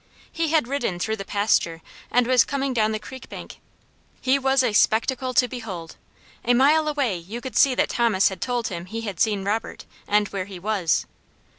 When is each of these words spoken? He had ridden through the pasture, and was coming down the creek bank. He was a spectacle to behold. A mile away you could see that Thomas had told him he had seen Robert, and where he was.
He 0.31 0.47
had 0.47 0.67
ridden 0.67 0.97
through 0.97 1.17
the 1.17 1.23
pasture, 1.25 1.83
and 2.09 2.25
was 2.25 2.43
coming 2.43 2.73
down 2.73 2.91
the 2.91 2.97
creek 2.97 3.29
bank. 3.29 3.59
He 4.19 4.39
was 4.39 4.63
a 4.63 4.73
spectacle 4.73 5.31
to 5.35 5.47
behold. 5.47 5.95
A 6.43 6.55
mile 6.55 6.87
away 6.87 7.15
you 7.17 7.39
could 7.39 7.55
see 7.55 7.75
that 7.75 7.89
Thomas 7.89 8.29
had 8.29 8.41
told 8.41 8.69
him 8.69 8.85
he 8.87 9.01
had 9.01 9.19
seen 9.19 9.43
Robert, 9.45 9.85
and 10.07 10.27
where 10.29 10.45
he 10.45 10.57
was. 10.57 11.05